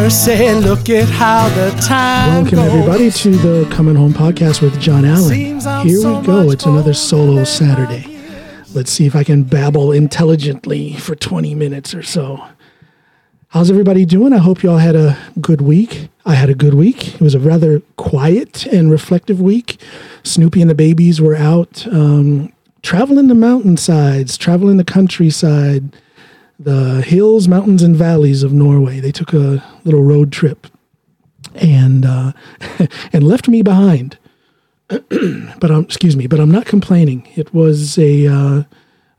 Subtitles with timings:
[0.00, 2.72] mercy, look at how the time Welcome, goes.
[2.72, 5.30] everybody, to the Coming Home podcast with John Alan.
[5.30, 6.50] Here so we go.
[6.50, 8.18] It's another solo Saturday.
[8.72, 12.42] Let's see if I can babble intelligently for 20 minutes or so.
[13.48, 14.32] How's everybody doing?
[14.32, 16.08] I hope you all had a good week.
[16.24, 17.16] I had a good week.
[17.16, 19.82] It was a rather quiet and reflective week.
[20.22, 22.50] Snoopy and the babies were out um,
[22.82, 25.94] traveling the mountainsides, traveling the countryside,
[26.60, 29.00] the hills, mountains, and valleys of Norway.
[29.00, 30.66] They took a little road trip
[31.54, 32.32] and uh,
[33.12, 34.18] and left me behind.
[34.88, 37.26] but um, excuse me, but I'm not complaining.
[37.34, 38.62] It was a uh,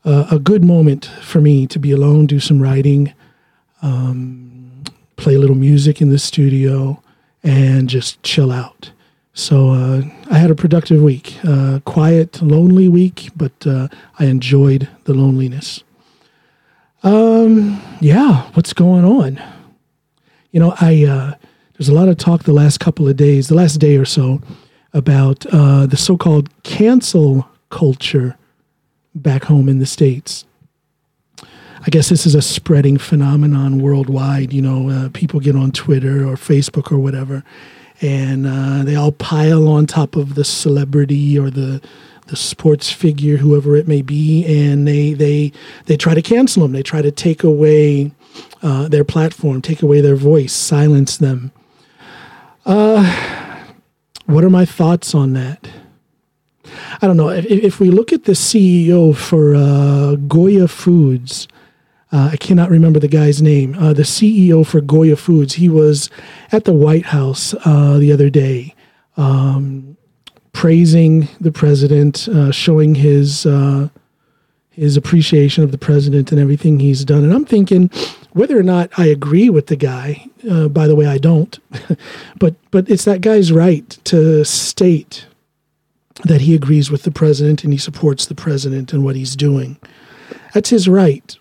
[0.04, 3.12] a good moment for me to be alone, do some writing,
[3.82, 4.84] um,
[5.16, 7.02] play a little music in the studio,
[7.42, 8.92] and just chill out.
[9.34, 14.88] So uh, I had a productive week, uh, quiet, lonely week, but uh, I enjoyed
[15.04, 15.82] the loneliness.
[17.02, 19.42] Um, yeah, what's going on?
[20.52, 21.34] You know, I uh,
[21.74, 24.40] there's a lot of talk the last couple of days, the last day or so,
[24.92, 28.36] about uh, the so-called cancel culture
[29.14, 30.44] back home in the states.
[31.84, 34.52] I guess this is a spreading phenomenon worldwide.
[34.52, 37.42] You know, uh, people get on Twitter or Facebook or whatever,
[38.00, 41.82] and uh, they all pile on top of the celebrity or the
[42.32, 45.52] the sports figure, whoever it may be, and they they
[45.84, 46.72] they try to cancel them.
[46.72, 48.10] They try to take away
[48.62, 51.52] uh, their platform, take away their voice, silence them.
[52.64, 53.04] Uh,
[54.24, 55.68] what are my thoughts on that?
[57.02, 57.28] I don't know.
[57.28, 61.48] If, if we look at the CEO for uh, Goya Foods,
[62.12, 63.74] uh, I cannot remember the guy's name.
[63.74, 66.08] Uh, the CEO for Goya Foods, he was
[66.50, 68.74] at the White House uh, the other day,
[69.18, 69.98] um,
[70.62, 73.88] praising the president, uh, showing his uh,
[74.70, 77.24] his appreciation of the president and everything he's done.
[77.24, 77.90] And I'm thinking,
[78.30, 81.58] whether or not I agree with the guy, uh, by the way, I don't,
[82.38, 85.26] but but it's that guy's right to state
[86.26, 89.80] that he agrees with the president and he supports the president and what he's doing.
[90.54, 91.36] That's his right.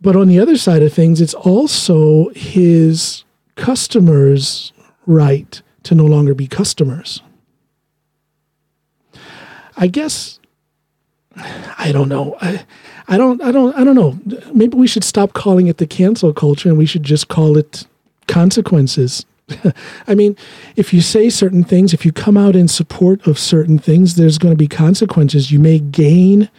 [0.00, 3.24] But on the other side of things, it's also his
[3.56, 4.72] customers'
[5.04, 7.20] right to no longer be customers.
[9.80, 10.38] I guess
[11.36, 12.36] I don't know.
[12.40, 12.64] I,
[13.08, 14.18] I don't I don't I don't know.
[14.52, 17.86] Maybe we should stop calling it the cancel culture and we should just call it
[18.28, 19.24] consequences.
[20.06, 20.36] I mean,
[20.76, 24.38] if you say certain things, if you come out in support of certain things, there's
[24.38, 25.50] going to be consequences.
[25.50, 26.50] You may gain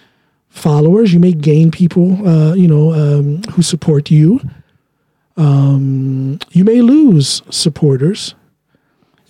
[0.49, 4.41] followers, you may gain people, uh, you know, um, who support you.
[5.37, 8.35] Um, you may lose supporters.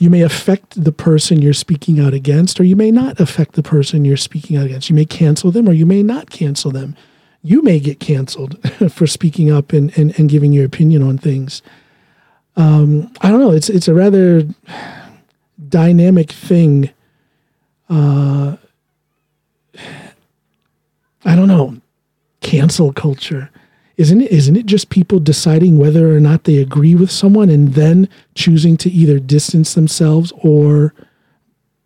[0.02, 3.62] You may affect the person you're speaking out against, or you may not affect the
[3.62, 4.90] person you're speaking out against.
[4.90, 6.96] You may cancel them, or you may not cancel them.
[7.44, 8.58] You may get canceled
[8.92, 11.62] for speaking up and, and, and giving your opinion on things.
[12.56, 13.52] Um, I don't know.
[13.52, 14.42] It's it's a rather
[15.70, 16.90] dynamic thing.
[17.88, 18.56] Uh,
[21.26, 21.80] I don't know.
[22.40, 23.52] Cancel culture.
[24.02, 27.76] Isn't it, isn't it just people deciding whether or not they agree with someone and
[27.76, 30.96] then choosing to either distance themselves or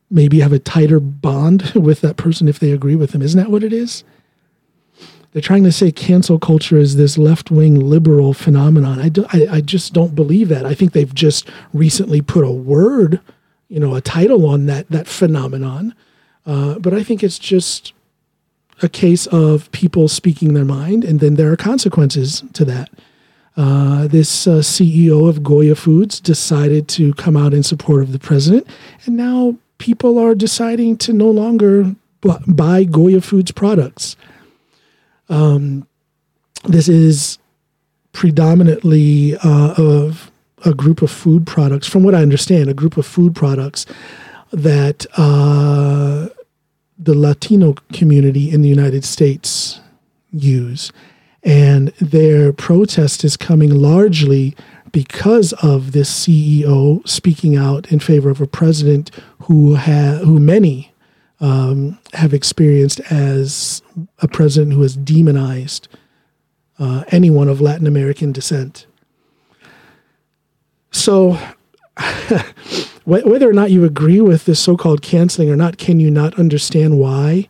[0.09, 3.21] maybe have a tighter bond with that person if they agree with them?
[3.21, 4.05] Isn't that what it is?
[5.33, 9.01] They're trying to say cancel culture is this left wing liberal phenomenon.
[9.01, 10.65] I, do, I, I just don't believe that.
[10.65, 13.19] I think they've just recently put a word,
[13.67, 15.93] you know, a title on that that phenomenon.
[16.45, 17.91] Uh, but I think it's just
[18.81, 22.89] a case of people speaking their mind, and then there are consequences to that.
[23.57, 28.19] Uh, this uh, CEO of Goya Foods decided to come out in support of the
[28.19, 28.67] president,
[29.05, 34.17] and now people are deciding to no longer bu- buy Goya Foods products.
[35.29, 35.87] Um,
[36.65, 37.37] this is
[38.11, 40.31] predominantly uh, of
[40.65, 43.85] a group of food products, from what I understand, a group of food products
[44.51, 46.27] that uh,
[46.97, 49.81] the Latino community in the United States
[50.31, 50.91] use.
[51.43, 54.55] And their protest is coming largely
[54.91, 59.11] because of this CEO speaking out in favor of a president
[59.43, 60.93] who ha- who many
[61.41, 63.81] um, have experienced as
[64.19, 65.87] a president who has demonized
[66.79, 68.87] uh, anyone of Latin American descent.
[70.91, 71.37] So,
[73.05, 76.37] whether or not you agree with this so called canceling or not, can you not
[76.39, 77.47] understand why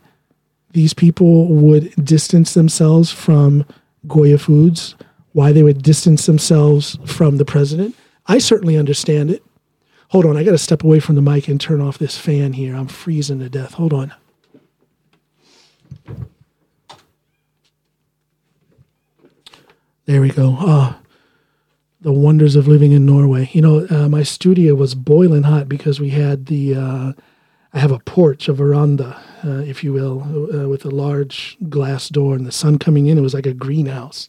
[0.72, 3.64] these people would distance themselves from
[4.06, 4.94] Goya Foods?
[5.32, 7.94] Why they would distance themselves from the president?
[8.26, 9.42] I certainly understand it.
[10.10, 12.52] Hold on, I got to step away from the mic and turn off this fan
[12.52, 12.76] here.
[12.76, 13.74] I'm freezing to death.
[13.74, 14.14] Hold on.
[20.04, 20.56] There we go.
[20.60, 20.94] Uh,
[22.00, 23.50] the wonders of living in Norway.
[23.52, 26.74] You know, uh, my studio was boiling hot because we had the.
[26.74, 27.12] Uh,
[27.72, 30.22] I have a porch, a veranda, uh, if you will,
[30.54, 33.18] uh, with a large glass door, and the sun coming in.
[33.18, 34.28] It was like a greenhouse.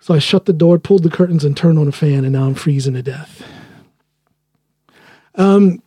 [0.00, 2.46] So I shut the door, pulled the curtains, and turned on a fan, and now
[2.46, 3.42] I'm freezing to death.
[5.34, 5.82] Um.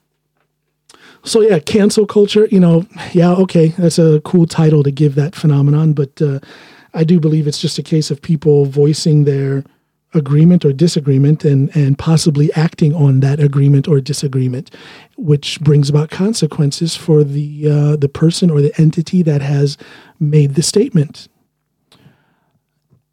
[1.24, 2.48] So yeah, cancel culture.
[2.52, 6.40] You know, yeah, okay, that's a cool title to give that phenomenon, but uh,
[6.94, 9.64] I do believe it's just a case of people voicing their
[10.14, 14.70] agreement or disagreement and, and possibly acting on that agreement or disagreement,
[15.18, 19.78] which brings about consequences for the uh, the person or the entity that has
[20.20, 21.28] made the statement.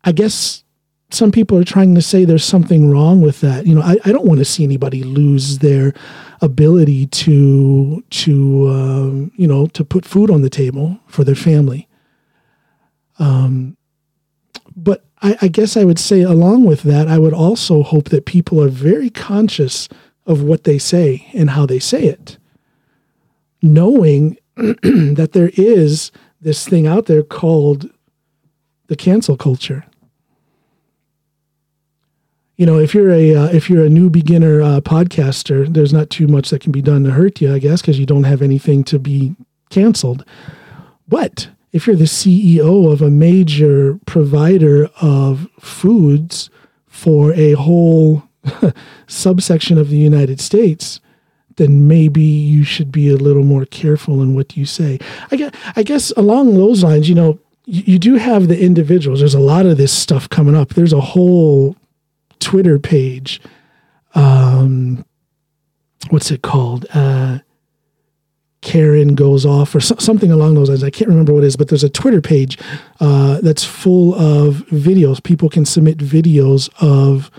[0.04, 0.64] I guess
[1.10, 3.66] some people are trying to say there's something wrong with that.
[3.66, 5.94] You know, I, I don't want to see anybody lose their
[6.40, 11.88] ability to to um, you know to put food on the table for their family.
[13.18, 13.77] Um,
[14.78, 18.26] but I, I guess I would say, along with that, I would also hope that
[18.26, 19.88] people are very conscious
[20.26, 22.38] of what they say and how they say it,
[23.60, 27.90] knowing that there is this thing out there called
[28.86, 29.84] the cancel culture.
[32.56, 36.10] You know, if you're a uh, if you're a new beginner uh, podcaster, there's not
[36.10, 38.42] too much that can be done to hurt you, I guess, because you don't have
[38.42, 39.36] anything to be
[39.70, 40.24] canceled.
[41.06, 46.50] But if you're the CEO of a major provider of foods
[46.86, 48.22] for a whole
[49.06, 51.00] subsection of the United States,
[51.56, 54.98] then maybe you should be a little more careful in what you say.
[55.30, 59.18] I guess, I guess along those lines, you know, you, you do have the individuals.
[59.20, 60.70] There's a lot of this stuff coming up.
[60.70, 61.76] There's a whole
[62.38, 63.40] Twitter page.
[64.14, 65.04] Um,
[66.10, 66.86] what's it called?
[66.94, 67.40] Uh,
[68.60, 70.82] Karen goes off or so, something along those lines.
[70.82, 72.58] I can't remember what it is, but there's a Twitter page
[73.00, 75.22] uh, that's full of videos.
[75.22, 77.30] People can submit videos of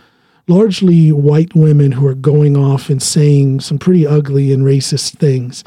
[0.47, 5.63] largely white women who are going off and saying some pretty ugly and racist things.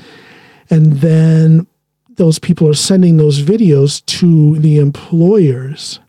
[0.71, 1.67] And then
[2.17, 6.01] those people are sending those videos to the employers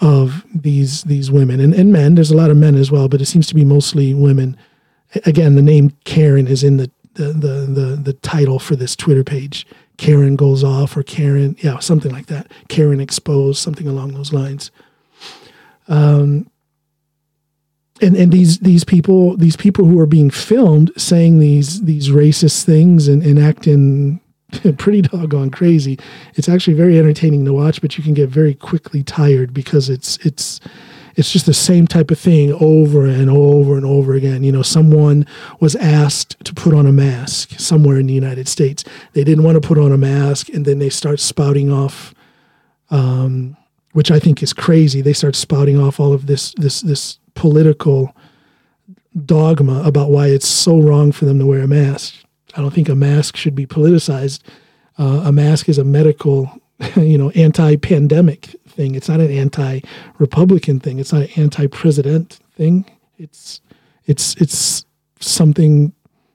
[0.00, 2.14] of these these women and, and men.
[2.14, 4.56] There's a lot of men as well, but it seems to be mostly women.
[5.26, 9.24] Again, the name Karen is in the the, the the the title for this Twitter
[9.24, 9.66] page.
[9.96, 12.50] Karen goes off, or Karen, yeah, something like that.
[12.68, 14.70] Karen exposed, something along those lines.
[15.88, 16.50] Um,
[18.00, 22.64] and and these these people these people who are being filmed saying these these racist
[22.64, 24.20] things and, and acting
[24.78, 25.98] pretty doggone crazy.
[26.34, 30.16] It's actually very entertaining to watch, but you can get very quickly tired because it's
[30.18, 30.60] it's
[31.20, 34.42] it's just the same type of thing over and over and over again.
[34.42, 35.26] You know, someone
[35.60, 38.84] was asked to put on a mask somewhere in the United States.
[39.12, 42.14] They didn't want to put on a mask, and then they start spouting off,
[42.90, 43.54] um,
[43.92, 45.02] which I think is crazy.
[45.02, 48.16] They start spouting off all of this this this political
[49.26, 52.14] dogma about why it's so wrong for them to wear a mask.
[52.56, 54.40] I don't think a mask should be politicized.
[54.98, 56.50] Uh, a mask is a medical,
[56.96, 58.94] you know, anti-pandemic thing.
[58.94, 60.98] It's not an anti-Republican thing.
[60.98, 62.86] It's not an anti-president thing.
[63.18, 63.60] It's
[64.06, 64.84] it's it's
[65.20, 65.92] something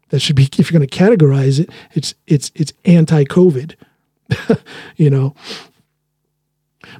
[0.09, 3.75] that should be if you're going to categorize it, it's it's it's anti-COVID.
[4.95, 5.35] you know.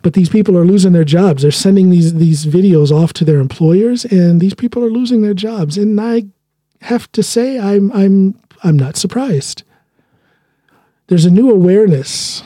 [0.01, 1.41] But these people are losing their jobs.
[1.41, 5.33] They're sending these these videos off to their employers and these people are losing their
[5.33, 5.77] jobs.
[5.77, 6.25] And I
[6.81, 9.63] have to say I'm I'm I'm not surprised.
[11.07, 12.43] There's a new awareness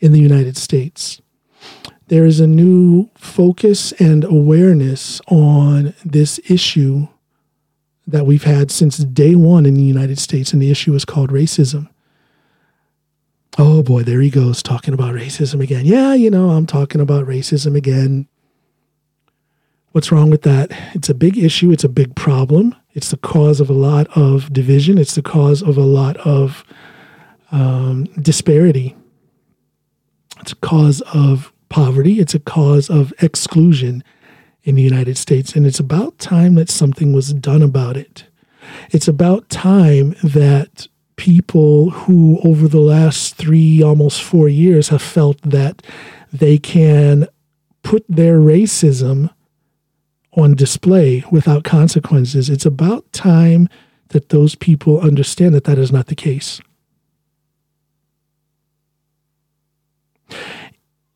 [0.00, 1.20] in the United States
[2.08, 7.08] there is a new focus and awareness on this issue
[8.06, 11.30] that we've had since day one in the United States, and the issue is called
[11.30, 11.88] racism.
[13.58, 15.84] Oh boy, there he goes talking about racism again.
[15.84, 18.28] Yeah, you know, I'm talking about racism again.
[19.92, 20.70] What's wrong with that?
[20.94, 22.74] It's a big issue, it's a big problem.
[22.92, 26.64] It's the cause of a lot of division, it's the cause of a lot of
[27.50, 28.94] um, disparity,
[30.40, 34.02] it's a cause of poverty, it's a cause of exclusion
[34.62, 35.54] in the United States.
[35.54, 38.24] And it's about time that something was done about it.
[38.90, 45.40] It's about time that people who, over the last three, almost four years, have felt
[45.42, 45.82] that
[46.32, 47.26] they can
[47.82, 49.30] put their racism
[50.32, 52.50] on display without consequences.
[52.50, 53.68] It's about time
[54.08, 56.60] that those people understand that that is not the case.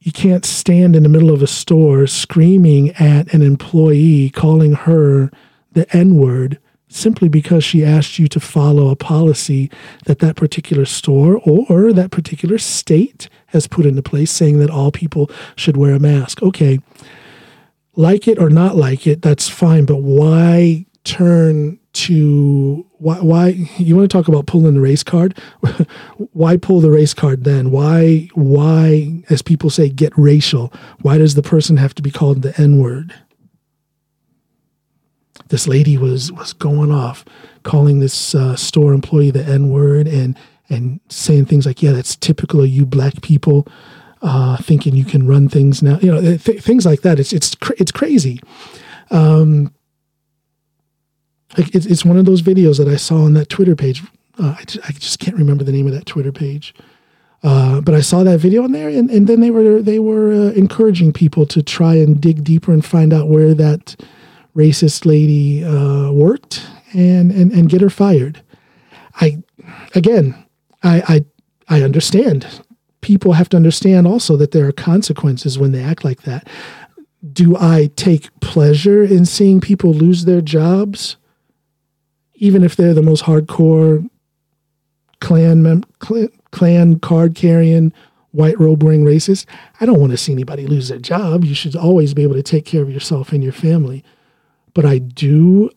[0.01, 5.31] You can't stand in the middle of a store screaming at an employee, calling her
[5.73, 9.71] the N word simply because she asked you to follow a policy
[10.07, 14.91] that that particular store or that particular state has put into place saying that all
[14.91, 16.43] people should wear a mask.
[16.43, 16.81] Okay,
[17.95, 19.85] like it or not like it, that's fine.
[19.85, 23.17] But why turn to why?
[23.21, 25.39] Why you want to talk about pulling the race card?
[26.33, 27.71] why pull the race card then?
[27.71, 28.29] Why?
[28.35, 30.73] Why, as people say, get racial?
[31.03, 33.15] Why does the person have to be called the N word?
[35.49, 37.25] This lady was was going off,
[37.65, 42.15] calling this uh, store employee the N word and and saying things like, "Yeah, that's
[42.17, 43.67] typical of you black people."
[44.23, 45.99] uh, thinking you can run things now.
[46.01, 47.19] You know, th- things like that.
[47.19, 48.41] It's it's cr- it's crazy.
[49.11, 49.75] Um,
[51.57, 54.03] it's, it's one of those videos that I saw on that Twitter page.
[54.39, 56.75] Uh, I, just, I just can't remember the name of that Twitter page.
[57.43, 60.33] Uh, but I saw that video on there, and, and then they were they were
[60.33, 63.97] uh, encouraging people to try and dig deeper and find out where that
[64.55, 68.43] racist lady uh, worked and, and and get her fired.
[69.23, 69.43] I
[69.95, 70.35] again,
[70.83, 71.25] I
[71.69, 72.63] I I understand
[73.01, 76.47] people have to understand also that there are consequences when they act like that.
[77.33, 81.17] Do I take pleasure in seeing people lose their jobs,
[82.41, 84.09] even if they're the most hardcore
[85.21, 85.85] clan mem-
[86.51, 87.93] Klan card carrying
[88.33, 89.47] white robe wearing racist?
[89.81, 91.45] I don't want to see anybody lose their job.
[91.45, 94.03] You should always be able to take care of yourself and your family.
[94.75, 95.71] But I do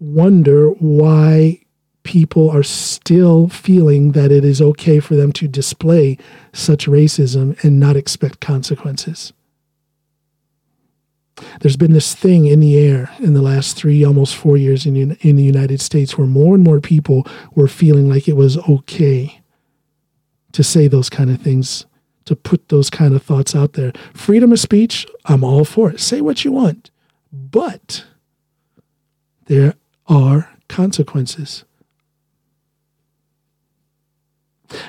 [0.00, 1.60] wonder why
[2.02, 6.16] people are still feeling that it is okay for them to display
[6.52, 9.32] such racism and not expect consequences.
[11.60, 14.96] There's been this thing in the air in the last three, almost four years in,
[15.20, 19.40] in the United States where more and more people were feeling like it was okay
[20.52, 21.86] to say those kind of things,
[22.24, 23.92] to put those kind of thoughts out there.
[24.14, 26.00] Freedom of speech, I'm all for it.
[26.00, 26.90] Say what you want.
[27.32, 28.04] But
[29.46, 29.74] there
[30.06, 31.64] are consequences.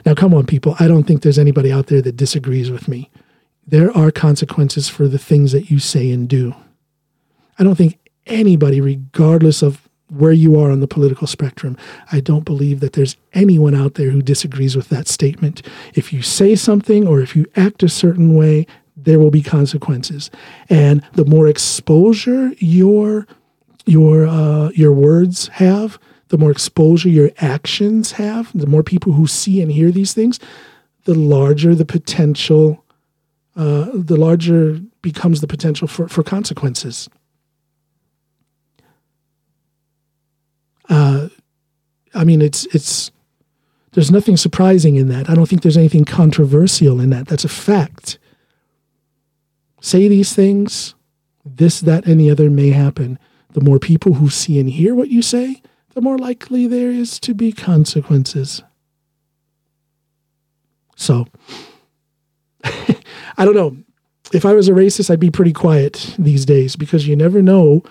[0.05, 0.75] Now, come on, people.
[0.79, 3.09] I don't think there's anybody out there that disagrees with me.
[3.69, 6.55] There are consequences for the things that you say and do.
[7.59, 11.77] I don't think anybody, regardless of where you are on the political spectrum,
[12.11, 15.61] I don't believe that there's anyone out there who disagrees with that statement.
[15.93, 18.65] If you say something or if you act a certain way,
[18.97, 20.31] there will be consequences.
[20.67, 23.27] And the more exposure your
[23.85, 25.99] your uh, your words have,
[26.29, 30.39] the more exposure your actions have, the more people who see and hear these things,
[31.03, 32.83] the larger the potential,
[33.55, 37.09] uh, the larger becomes the potential for, for consequences.
[40.87, 41.29] Uh,
[42.13, 43.11] I mean, it's it's
[43.91, 45.29] there's nothing surprising in that.
[45.29, 47.27] I don't think there's anything controversial in that.
[47.27, 48.19] That's a fact.
[49.81, 50.95] Say these things,
[51.45, 53.17] this, that, the other may happen.
[53.51, 55.61] The more people who see and hear what you say,
[55.93, 58.61] the more likely there is to be consequences.
[60.95, 61.25] So,
[63.39, 63.77] I don't know.
[64.31, 67.83] If I was a racist, I'd be pretty quiet these days because you never know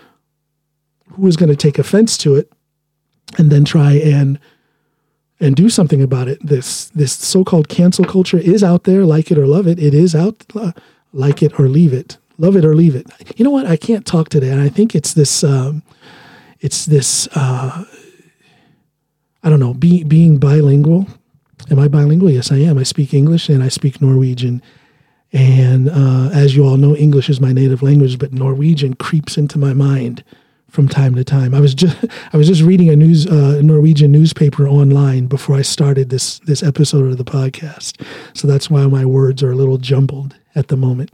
[1.12, 2.52] who is going to take offense to it
[3.36, 4.38] and then try and
[5.40, 6.38] and do something about it.
[6.46, 9.78] This this so-called cancel culture is out there, like it or love it.
[9.80, 10.44] It is out,
[11.12, 13.06] like it or leave it, love it or leave it.
[13.36, 13.66] You know what?
[13.66, 15.82] I can't talk today, and I think it's this um,
[16.60, 17.84] it's this uh,
[19.42, 21.06] I don't know, be, being bilingual.
[21.70, 22.30] Am I bilingual?
[22.30, 22.78] Yes, I am.
[22.78, 24.62] I speak English and I speak Norwegian.
[25.32, 29.58] And uh, as you all know, English is my native language, but Norwegian creeps into
[29.58, 30.24] my mind
[30.68, 31.54] from time to time.
[31.54, 31.96] I was just
[32.32, 36.62] I was just reading a news uh, Norwegian newspaper online before I started this this
[36.62, 38.04] episode of the podcast,
[38.34, 41.10] so that's why my words are a little jumbled at the moment.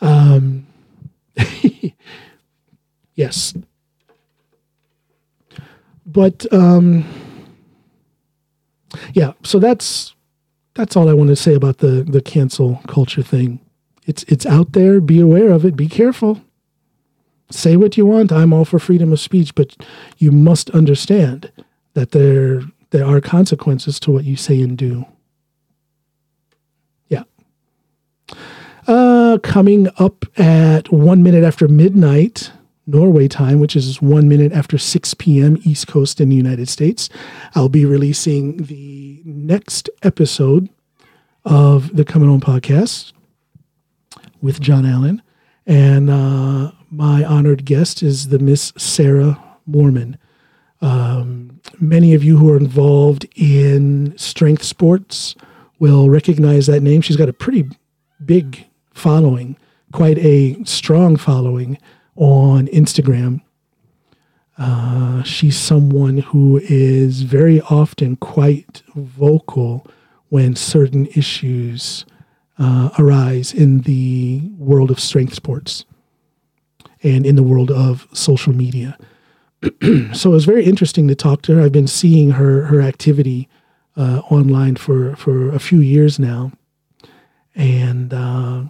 [0.00, 0.66] Um,
[3.14, 3.54] yes,
[6.04, 7.04] but um,
[9.14, 10.14] yeah, so that's
[10.76, 13.60] that's all I want to say about the the cancel culture thing.
[14.06, 15.00] It's it's out there.
[15.00, 15.74] Be aware of it.
[15.74, 16.40] Be careful.
[17.50, 18.32] Say what you want.
[18.32, 19.76] I'm all for freedom of speech, but
[20.18, 21.50] you must understand
[21.94, 25.06] that there there are consequences to what you say and do.
[27.08, 27.24] Yeah.
[28.86, 32.52] Uh, coming up at one minute after midnight,
[32.86, 35.58] Norway time, which is one minute after 6 p.m.
[35.64, 37.08] East Coast in the United States.
[37.54, 40.68] I'll be releasing the next episode
[41.44, 43.12] of the Coming Home podcast
[44.40, 45.22] with John Alan.
[45.66, 50.16] And uh, my honored guest is the Miss Sarah Moorman.
[50.80, 55.34] Um, many of you who are involved in strength sports
[55.80, 57.00] will recognize that name.
[57.00, 57.68] She's got a pretty
[58.24, 58.64] big
[58.94, 59.56] following,
[59.92, 61.78] quite a strong following
[62.16, 63.40] on Instagram.
[64.58, 69.86] Uh, she's someone who is very often quite vocal
[70.30, 72.06] when certain issues
[72.58, 75.84] uh, arise in the world of strength sports.
[77.02, 78.96] and in the world of social media.
[80.12, 81.62] so it was very interesting to talk to her.
[81.62, 83.48] I've been seeing her her activity
[83.96, 86.52] uh, online for for a few years now,
[87.54, 88.64] and uh,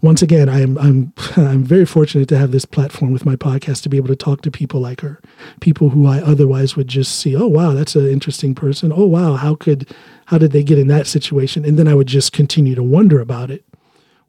[0.00, 3.88] once again, I'm I'm I'm very fortunate to have this platform with my podcast to
[3.88, 5.20] be able to talk to people like her,
[5.60, 7.36] people who I otherwise would just see.
[7.36, 8.92] Oh wow, that's an interesting person.
[8.94, 9.94] Oh wow, how could
[10.26, 11.64] how did they get in that situation?
[11.64, 13.64] And then I would just continue to wonder about it.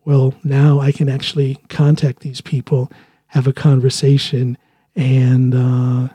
[0.05, 2.91] Well, now I can actually contact these people,
[3.27, 4.57] have a conversation,
[4.95, 6.13] and uh,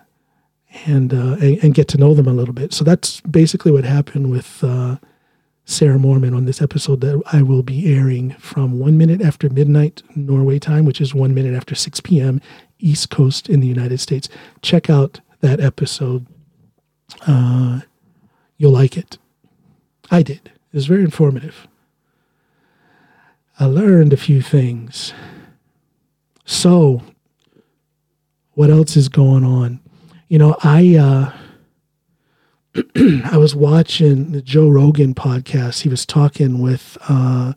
[0.86, 2.72] and, uh, and, and get to know them a little bit.
[2.72, 4.96] So that's basically what happened with uh,
[5.68, 10.02] Sarah Moorman on this episode that I will be airing from one minute after midnight
[10.16, 12.40] Norway time, which is one minute after 6 p.m.
[12.78, 14.30] East Coast in the United States.
[14.62, 16.24] Check out that episode.
[17.26, 17.80] Uh,
[18.56, 19.18] you'll like it.
[20.10, 20.46] I did.
[20.46, 21.68] It was very informative.
[23.60, 25.12] I learned a few things.
[26.46, 27.02] So,
[28.52, 29.80] what else is going on?
[30.28, 31.32] You know, I uh,
[33.24, 35.82] I was watching the Joe Rogan podcast.
[35.82, 37.54] He was talking with uh,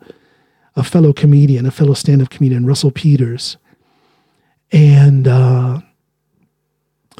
[0.75, 3.57] a fellow comedian, a fellow stand-up comedian, Russell Peters,
[4.71, 5.81] and uh,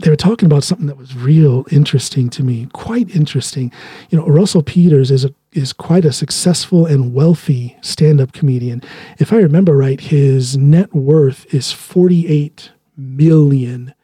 [0.01, 3.71] they were talking about something that was real interesting to me, quite interesting.
[4.09, 8.81] You know, Russell Peters is a is quite a successful and wealthy stand-up comedian.
[9.19, 14.00] If I remember right, his net worth is forty-eight million let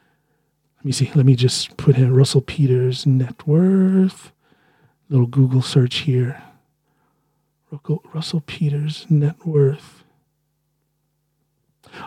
[0.88, 1.12] me see.
[1.13, 4.32] Let me just put in Russell Peters' net worth.
[5.10, 6.41] Little Google search here.
[8.13, 10.03] Russell Peters' net worth.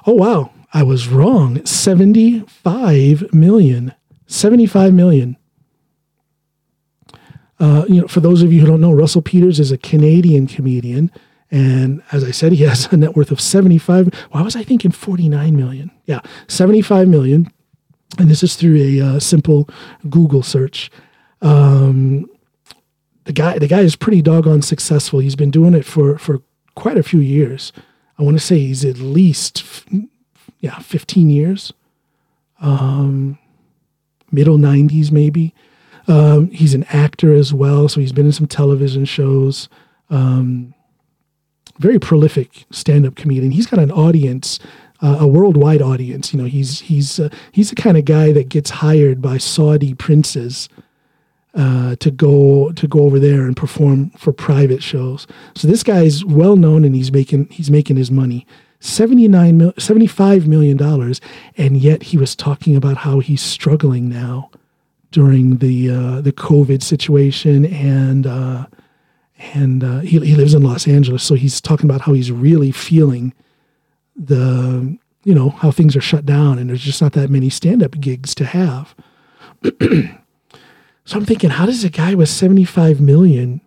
[0.07, 0.51] Oh, wow.
[0.73, 1.65] I was wrong.
[1.65, 3.95] 75 million.
[4.27, 5.37] 75 million.
[7.59, 10.47] Uh, you know, for those of you who don't know, Russell Peters is a Canadian
[10.47, 11.11] comedian.
[11.51, 14.15] And as I said, he has a net worth of 75.
[14.31, 15.91] Why was I thinking 49 million?
[16.07, 17.53] Yeah, 75 million
[18.19, 19.69] and this is through a uh, simple
[20.09, 20.91] Google search.
[21.43, 22.29] Um,
[23.25, 25.21] the guy, the guy is pretty doggone successful.
[25.21, 26.43] He's been doing it for for
[26.75, 27.73] quite a few years.
[28.19, 29.65] I want to say he's at least,
[30.61, 31.73] yeah, fifteen years.
[32.61, 33.39] Um,
[34.31, 35.55] middle '90s maybe.
[36.09, 39.69] Um, he's an actor as well, so he's been in some television shows.
[40.09, 40.75] Um,
[41.79, 43.53] very prolific stand-up comedian.
[43.53, 44.59] He's got an audience
[45.03, 46.33] uh, a worldwide audience.
[46.33, 49.95] You know, he's he's uh, he's the kind of guy that gets hired by Saudi
[49.95, 50.69] princes
[51.55, 55.27] uh, to go to go over there and perform for private shows.
[55.55, 58.47] So this guy is well known and he's making he's making his money.
[58.83, 61.21] 79 mil, 75 million dollars
[61.59, 64.51] and yet he was talking about how he's struggling now
[65.11, 68.65] during the uh, the covid situation and uh,
[69.53, 72.73] and uh, he, he lives in Los Angeles so he's talking about how he's really
[72.73, 73.35] feeling
[74.17, 78.01] the you know how things are shut down and there's just not that many stand-up
[78.01, 78.95] gigs to have.
[81.11, 83.61] So i'm thinking how does a guy with 75 million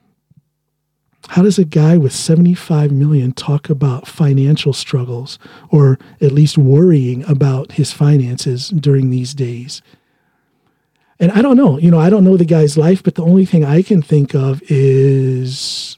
[1.28, 7.30] how does a guy with 75 million talk about financial struggles or at least worrying
[7.30, 9.82] about his finances during these days?
[11.20, 13.46] And i don't know you know i don't know the guy's life but the only
[13.46, 15.98] thing i can think of is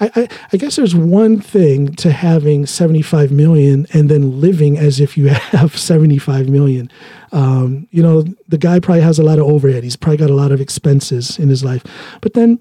[0.00, 5.00] I, I, I, guess there's one thing to having 75 million and then living as
[5.00, 6.90] if you have 75 million.
[7.32, 9.84] Um, you know, the guy probably has a lot of overhead.
[9.84, 11.84] He's probably got a lot of expenses in his life.
[12.20, 12.58] But then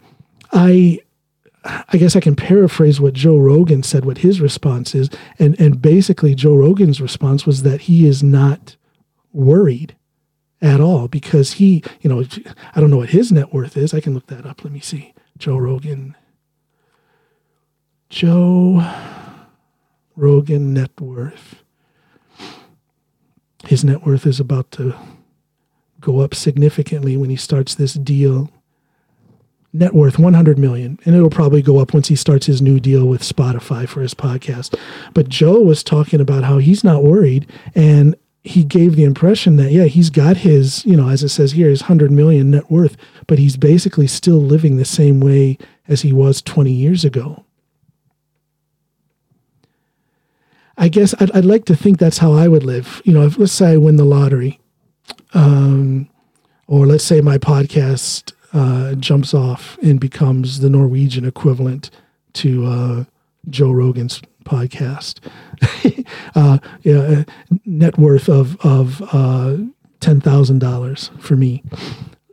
[0.51, 0.99] I,
[1.63, 5.09] I guess I can paraphrase what Joe Rogan said, what his response is.
[5.39, 8.75] And, and basically, Joe Rogan's response was that he is not
[9.33, 9.95] worried
[10.61, 12.23] at all because he, you know,
[12.75, 13.93] I don't know what his net worth is.
[13.93, 14.63] I can look that up.
[14.63, 15.13] Let me see.
[15.37, 16.15] Joe Rogan
[18.09, 18.89] Joe
[20.15, 21.61] Rogan net worth.
[23.65, 24.95] His net worth is about to
[25.99, 28.49] go up significantly when he starts this deal.
[29.73, 33.05] Net worth 100 million, and it'll probably go up once he starts his new deal
[33.05, 34.79] with Spotify for his podcast.
[35.13, 39.73] But Joe was talking about how he's not worried, and he gave the impression that
[39.73, 42.95] yeah, he's got his, you know, as it says here, his 100 million net worth,
[43.27, 45.57] but he's basically still living the same way
[45.89, 47.43] as he was 20 years ago.
[50.77, 53.01] I guess I'd, I'd, like to think that's how I would live.
[53.03, 54.59] You know, if let's say I win the lottery,
[55.33, 56.09] um,
[56.67, 61.89] or let's say my podcast uh, jumps off and becomes the Norwegian equivalent
[62.33, 63.03] to uh,
[63.49, 65.19] Joe Rogan's podcast.
[66.35, 67.23] uh, yeah,
[67.65, 69.57] net worth of of uh,
[69.99, 71.63] ten thousand dollars for me.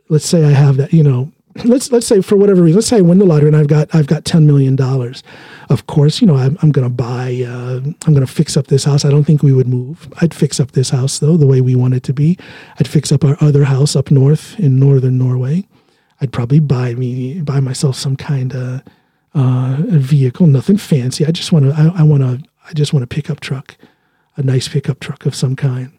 [0.09, 0.93] Let's say I have that.
[0.93, 1.31] You know,
[1.63, 3.93] let's let's say for whatever reason, let's say I win the lottery and I've got
[3.95, 5.23] I've got ten million dollars.
[5.69, 7.45] Of course, you know I'm, I'm going to buy.
[7.47, 9.05] Uh, I'm going to fix up this house.
[9.05, 10.11] I don't think we would move.
[10.21, 12.37] I'd fix up this house though the way we want it to be.
[12.79, 15.67] I'd fix up our other house up north in northern Norway.
[16.21, 18.81] I'd probably buy me buy myself some kind of
[19.33, 21.25] uh, vehicle, nothing fancy.
[21.25, 21.93] I just want to.
[21.95, 22.43] I, want to.
[22.67, 23.77] I just want a pickup truck,
[24.37, 25.91] a nice pickup truck of some kind.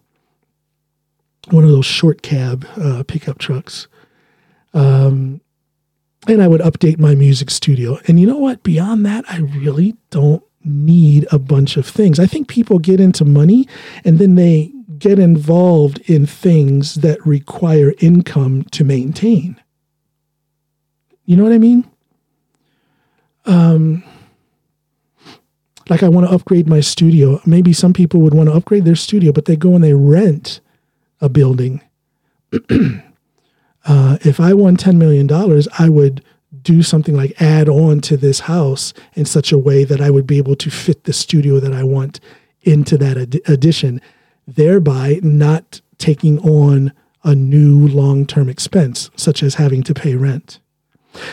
[1.51, 3.88] One of those short cab uh, pickup trucks.
[4.75, 5.40] Um,
[6.26, 7.98] and I would update my music studio.
[8.06, 8.62] And you know what?
[8.62, 12.18] Beyond that, I really don't need a bunch of things.
[12.18, 13.68] I think people get into money
[14.04, 19.60] and then they get involved in things that require income to maintain.
[21.24, 21.88] You know what I mean?
[23.44, 24.02] Um,
[25.88, 27.40] like I want to upgrade my studio.
[27.46, 30.60] Maybe some people would want to upgrade their studio, but they go and they rent
[31.20, 31.80] a building.
[33.87, 35.31] uh, if I won $10 million,
[35.79, 36.25] I would
[36.62, 40.27] do something like add on to this house in such a way that I would
[40.27, 42.18] be able to fit the studio that I want
[42.62, 44.01] into that ad- addition,
[44.49, 50.59] thereby not taking on a new long term expense, such as having to pay rent.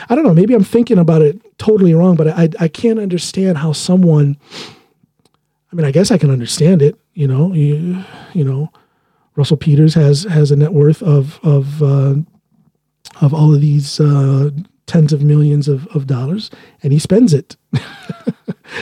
[0.10, 3.58] I don't know, maybe I'm thinking about it totally wrong, but I, I can't understand
[3.58, 4.38] how someone,
[5.72, 8.72] I mean, I guess I can understand it, you know, you, you know,
[9.36, 12.16] Russell Peters has, has a net worth of, of, uh,
[13.22, 14.50] of all of these, uh,
[14.86, 17.56] tens of millions of, of dollars and he spends it.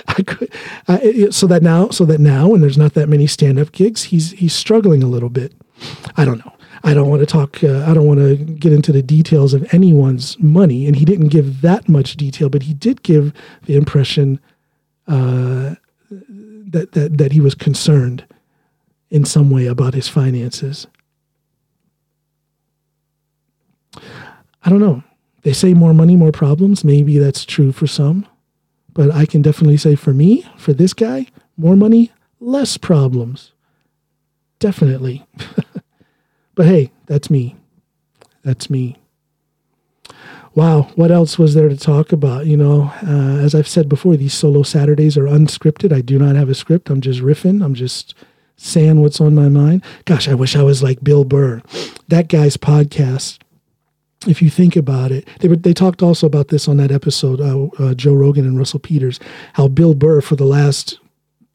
[0.08, 0.52] I could,
[0.88, 4.32] I, so that now, so that now, when there's not that many stand-up gigs, he's,
[4.32, 5.54] he's struggling a little bit.
[6.18, 6.54] I don't know.
[6.84, 9.72] I don't want to talk, uh, I don't want to get into the details of
[9.74, 10.88] anyone's money.
[10.88, 13.34] And he didn't give that much detail, but he did give
[13.66, 14.40] the impression
[15.08, 15.76] uh,
[16.10, 18.26] that, that, that he was concerned
[19.10, 20.88] in some way about his finances.
[24.64, 25.04] I don't know.
[25.44, 26.84] They say more money, more problems.
[26.84, 28.28] Maybe that's true for some.
[28.94, 33.54] But I can definitely say for me, for this guy, more money, less problems.
[34.60, 35.26] Definitely.
[36.56, 37.56] But hey, that's me.
[38.44, 38.98] That's me.
[40.54, 42.46] Wow, what else was there to talk about?
[42.46, 45.94] You know, uh, as I've said before, these solo Saturdays are unscripted.
[45.94, 46.90] I do not have a script.
[46.90, 47.64] I'm just riffing.
[47.64, 48.14] I'm just
[48.58, 49.84] saying what's on my mind.
[50.04, 51.62] Gosh, I wish I was like Bill Burr.
[52.10, 53.40] That guy's podcast
[54.28, 57.42] if you think about it, they were, they talked also about this on that episode,
[57.42, 59.20] uh, uh, Joe Rogan and Russell Peters,
[59.54, 61.00] how Bill Burr for the last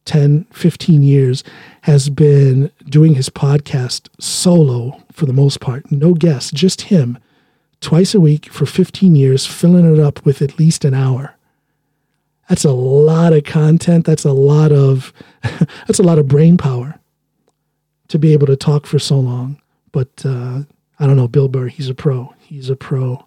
[0.06, 1.44] 10, 15 years
[1.82, 7.18] has been doing his podcast solo for the most part, no guests, just him,
[7.80, 11.34] twice a week for 15 years, filling it up with at least an hour.
[12.48, 14.06] That's a lot of content.
[14.06, 15.12] That's a lot of
[15.86, 16.98] that's a lot of brain power
[18.08, 19.60] to be able to talk for so long.
[19.90, 20.62] But uh,
[21.00, 22.32] I don't know, Bill Burr, he's a pro.
[22.46, 23.26] He's a pro.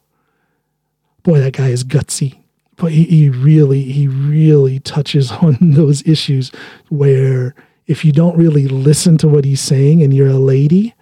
[1.23, 2.39] Boy, that guy is gutsy.
[2.77, 6.51] But he, he really he really touches on those issues
[6.87, 7.53] where
[7.85, 10.95] if you don't really listen to what he's saying and you're a lady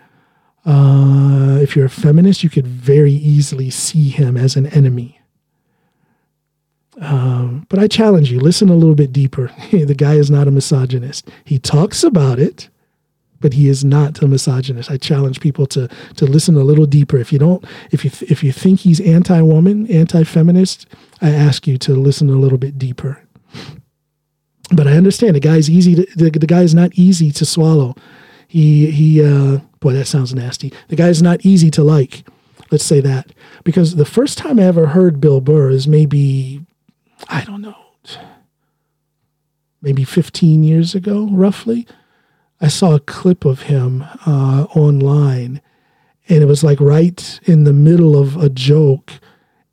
[0.65, 5.19] uh, if you're a feminist you could very easily see him as an enemy.
[6.99, 9.51] Um, but i challenge you listen a little bit deeper.
[9.69, 11.29] The guy is not a misogynist.
[11.45, 12.69] He talks about it
[13.39, 14.91] but he is not a misogynist.
[14.91, 17.17] I challenge people to to listen a little deeper.
[17.17, 20.87] If you don't, if you if you think he's anti-woman, anti-feminist,
[21.21, 23.21] I ask you to listen a little bit deeper.
[24.71, 25.95] But I understand the guy's easy.
[25.95, 27.95] To, the, the guy is not easy to swallow.
[28.47, 29.23] He he.
[29.23, 30.73] Uh, boy, that sounds nasty.
[30.89, 32.25] The guy is not easy to like.
[32.69, 33.31] Let's say that
[33.63, 36.65] because the first time I ever heard Bill Burr is maybe
[37.29, 37.75] I don't know,
[39.81, 41.87] maybe 15 years ago, roughly
[42.59, 45.61] I saw a clip of him uh, online,
[46.27, 49.11] and it was like right in the middle of a joke,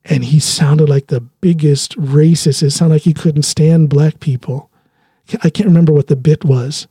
[0.05, 2.63] and he sounded like the biggest racist.
[2.63, 4.71] It sounded like he couldn't stand black people.
[5.43, 6.87] I can't remember what the bit was.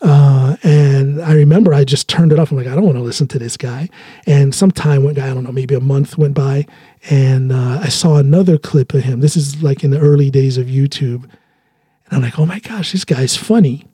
[0.00, 2.50] Uh, and I remember I just turned it off.
[2.50, 3.88] I'm like, I don't want to listen to this guy.
[4.26, 6.66] And some time went by, I don't know, maybe a month went by,
[7.08, 9.20] and uh, I saw another clip of him.
[9.20, 11.24] This is like in the early days of YouTube.
[11.24, 13.86] And I'm like, oh my gosh, this guy's funny.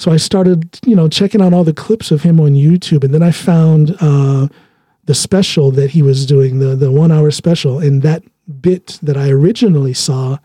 [0.00, 3.12] So I started, you know, checking out all the clips of him on YouTube, and
[3.12, 4.48] then I found uh,
[5.04, 8.22] the special that he was doing, the the one hour special, and that
[8.62, 10.38] bit that I originally saw,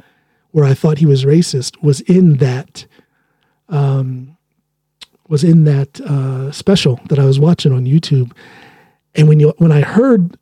[0.52, 2.86] where I thought he was racist, was in that,
[3.70, 4.36] um,
[5.30, 8.34] was in that uh, special that I was watching on YouTube.
[9.16, 10.38] And when you when I heard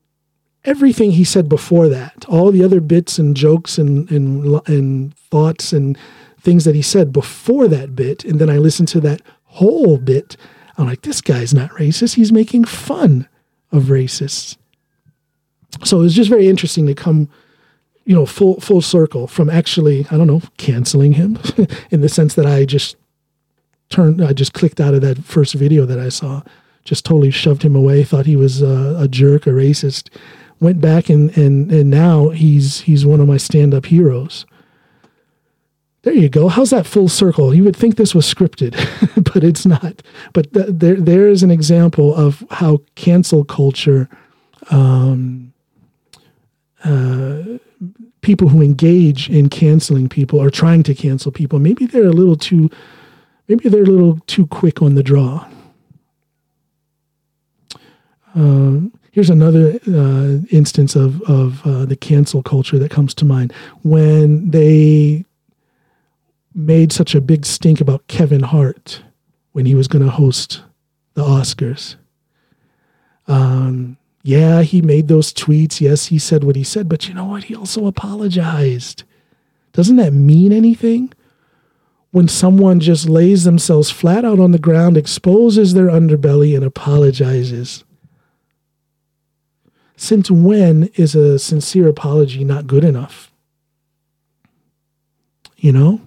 [0.66, 5.72] everything he said before that, all the other bits and jokes and and, and thoughts
[5.72, 6.00] and
[6.44, 10.36] things that he said before that bit, and then I listened to that whole bit.
[10.78, 12.16] I'm like, this guy's not racist.
[12.16, 13.28] He's making fun
[13.72, 14.58] of racists.
[15.84, 17.28] so it was just very interesting to come
[18.06, 21.40] you know full full circle from actually i don't know canceling him
[21.90, 22.96] in the sense that i just
[23.90, 26.42] turned i just clicked out of that first video that i saw
[26.84, 30.10] just totally shoved him away thought he was a, a jerk a racist
[30.60, 34.46] went back and and and now he's he's one of my stand-up heroes
[36.04, 36.50] there you go.
[36.50, 37.54] How's that full circle?
[37.54, 38.74] You would think this was scripted,
[39.34, 40.02] but it's not.
[40.34, 44.10] But th- there, there is an example of how cancel culture,
[44.70, 45.54] um,
[46.84, 47.42] uh,
[48.20, 52.36] people who engage in canceling people or trying to cancel people, maybe they're a little
[52.36, 52.70] too,
[53.48, 55.48] maybe they're a little too quick on the draw.
[58.36, 63.54] Um, here's another uh, instance of of uh, the cancel culture that comes to mind
[63.84, 65.24] when they
[66.54, 69.04] made such a big stink about Kevin Hart
[69.52, 70.62] when he was going to host
[71.14, 71.96] the Oscars.
[73.28, 75.82] Um, yeah, he made those tweets.
[75.82, 77.46] Yes, he said what he said, but you know what?
[77.46, 79.04] He also apologized.
[79.74, 81.12] Doesn't that mean anything?
[82.12, 87.84] When someone just lays themselves flat out on the ground, exposes their underbelly, and apologizes.
[89.98, 93.32] Since when is a sincere apology not good enough?
[95.58, 96.02] You know?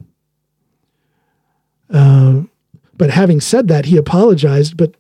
[1.91, 2.51] Um,
[2.97, 4.77] but having said that, he apologized.
[4.77, 4.95] But,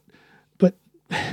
[0.59, 0.75] but,
[1.11, 1.33] yeah,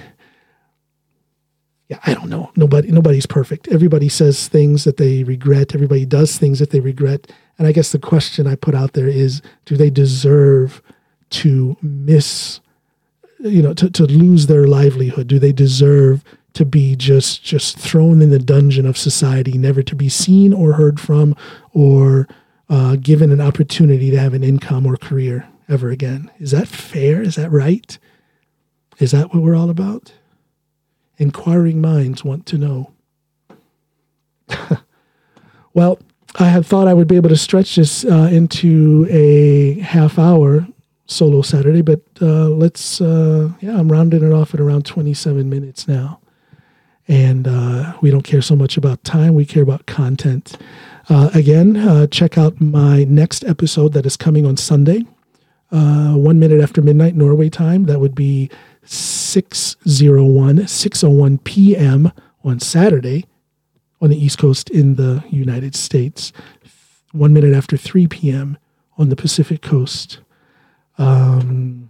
[2.05, 2.51] I don't know.
[2.55, 3.67] Nobody, nobody's perfect.
[3.67, 5.75] Everybody says things that they regret.
[5.75, 7.31] Everybody does things that they regret.
[7.57, 10.81] And I guess the question I put out there is, do they deserve
[11.31, 12.59] to miss,
[13.39, 15.27] you know, to, to lose their livelihood?
[15.27, 19.95] Do they deserve to be just just thrown in the dungeon of society, never to
[19.95, 21.35] be seen or heard from,
[21.73, 22.27] or
[22.73, 26.31] uh, given an opportunity to have an income or career ever again.
[26.39, 27.21] Is that fair?
[27.21, 27.99] Is that right?
[28.97, 30.11] Is that what we're all about?
[31.19, 32.91] Inquiring minds want to know.
[35.75, 35.99] well,
[36.39, 40.67] I had thought I would be able to stretch this uh, into a half hour
[41.05, 45.87] solo Saturday, but uh, let's, uh, yeah, I'm rounding it off at around 27 minutes
[45.87, 46.19] now.
[47.07, 50.57] And uh, we don't care so much about time, we care about content.
[51.09, 55.05] Uh, again, uh, check out my next episode that is coming on Sunday,
[55.71, 57.85] uh, one minute after midnight Norway time.
[57.85, 58.49] That would be
[58.85, 62.11] 601, 601 p.m.
[62.43, 63.25] on Saturday
[64.01, 66.31] on the East Coast in the United States,
[67.11, 68.57] one minute after 3 p.m.
[68.97, 70.19] on the Pacific Coast.
[70.97, 71.89] Um,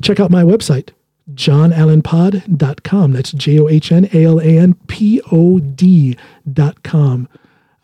[0.00, 0.90] check out my website,
[1.34, 3.12] johnalanpod.com.
[3.12, 7.28] That's J O H N A L A N P O D.com.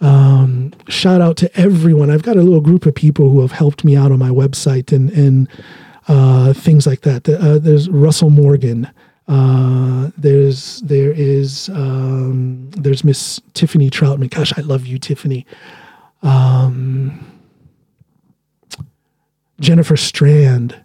[0.00, 2.10] Um, shout out to everyone.
[2.10, 4.92] I've got a little group of people who have helped me out on my website
[4.92, 5.48] and, and
[6.08, 7.28] uh, things like that.
[7.28, 8.90] Uh, there's Russell Morgan.
[9.26, 14.28] Uh, there's there is um, there's Miss Tiffany Troutman.
[14.28, 15.46] Gosh, I love you, Tiffany.
[16.22, 17.40] Um,
[19.60, 20.83] Jennifer Strand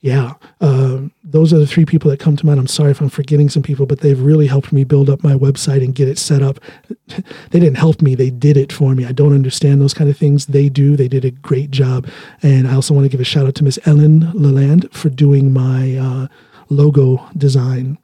[0.00, 2.60] yeah, um, those are the three people that come to mind.
[2.60, 5.34] I'm sorry if I'm forgetting some people, but they've really helped me build up my
[5.34, 6.60] website and get it set up.
[7.50, 9.04] they didn't help me, they did it for me.
[9.04, 10.46] I don't understand those kind of things.
[10.46, 10.96] They do.
[10.96, 12.06] They did a great job.
[12.42, 15.52] And I also want to give a shout out to Miss Ellen Leland for doing
[15.52, 16.28] my uh,
[16.68, 17.98] logo design.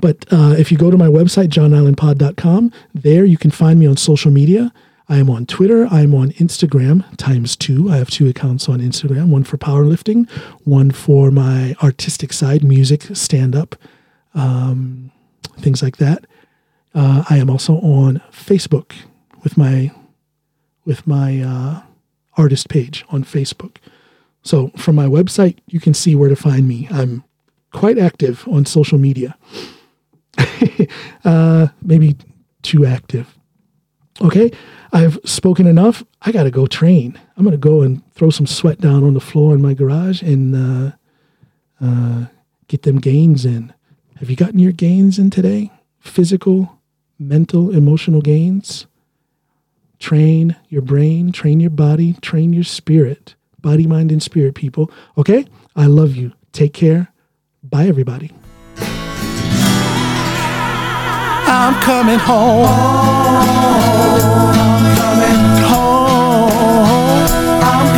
[0.00, 3.96] But uh, if you go to my website, johnalanpod.com, there you can find me on
[3.96, 4.72] social media.
[5.10, 5.88] I am on Twitter.
[5.90, 7.90] I am on Instagram times two.
[7.90, 10.30] I have two accounts on Instagram one for powerlifting,
[10.64, 13.74] one for my artistic side, music, stand up,
[14.34, 15.10] um,
[15.58, 16.26] things like that.
[16.94, 18.92] Uh, I am also on Facebook
[19.42, 19.90] with my
[20.84, 21.82] with my uh,
[22.36, 23.78] artist page on Facebook.
[24.44, 26.86] So from my website, you can see where to find me.
[26.88, 27.24] I'm
[27.72, 29.36] quite active on social media.
[31.24, 32.16] uh, maybe
[32.62, 33.36] too active.
[34.22, 34.50] Okay,
[34.92, 36.04] I've spoken enough.
[36.22, 37.18] I got to go train.
[37.36, 40.20] I'm going to go and throw some sweat down on the floor in my garage
[40.22, 40.92] and uh,
[41.80, 42.26] uh,
[42.68, 43.72] get them gains in.
[44.16, 45.72] Have you gotten your gains in today?
[46.00, 46.78] Physical,
[47.18, 48.86] mental, emotional gains?
[49.98, 53.34] Train your brain, train your body, train your spirit.
[53.60, 54.90] Body, mind, and spirit, people.
[55.16, 55.46] Okay?
[55.76, 56.32] I love you.
[56.52, 57.12] Take care.
[57.62, 58.30] Bye, everybody.
[61.62, 62.64] I'm coming home.
[64.64, 66.48] I'm coming home.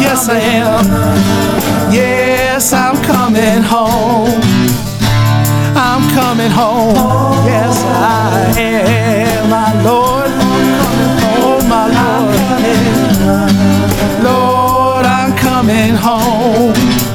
[0.02, 0.84] yes, I am.
[1.92, 4.40] Yes, I'm coming home.
[5.76, 6.96] I'm coming home.
[7.46, 10.30] Yes, I am, my Lord.
[11.38, 12.34] Oh, my Lord.
[14.24, 17.11] Lord, I'm coming home.